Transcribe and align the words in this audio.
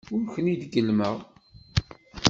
Ur 0.15 0.21
ken-id-gellmeɣ. 0.33 1.15